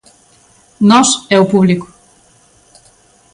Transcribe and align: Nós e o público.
Nós 0.89 1.09
e 1.33 1.35
o 1.43 1.49
público. 1.53 1.87